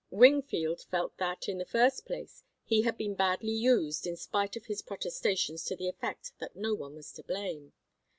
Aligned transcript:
Wingfield 0.09 0.81
felt 0.81 1.15
that, 1.19 1.47
in 1.47 1.59
the 1.59 1.63
first 1.63 2.07
place, 2.07 2.43
he 2.63 2.81
had 2.81 2.97
been 2.97 3.13
badly 3.13 3.51
used 3.51 4.07
in 4.07 4.15
spite 4.17 4.55
of 4.55 4.65
his 4.65 4.81
protestations 4.81 5.63
to 5.65 5.75
the 5.75 5.87
effect 5.87 6.31
that 6.39 6.55
no 6.55 6.73
one 6.73 6.95
was 6.95 7.11
to 7.11 7.23
blame. 7.23 7.71